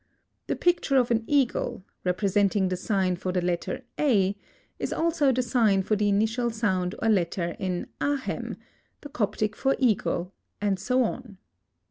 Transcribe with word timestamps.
The 0.47 0.55
picture 0.55 0.95
of 0.95 1.11
an 1.11 1.23
eagle, 1.27 1.83
representing 2.03 2.69
the 2.69 2.75
sign 2.75 3.17
for 3.17 3.31
the 3.31 3.39
letter 3.39 3.83
A, 3.99 4.35
is 4.79 4.91
also 4.91 5.31
the 5.31 5.43
sign 5.43 5.83
for 5.83 5.95
the 5.95 6.09
initial 6.09 6.49
sound 6.49 6.95
or 7.03 7.07
letter 7.07 7.55
in 7.59 7.85
Ahem, 8.01 8.57
the 9.01 9.09
Coptic 9.09 9.55
for 9.55 9.75
eagle, 9.77 10.33
and 10.59 10.79
so 10.79 11.03
on. 11.03 11.37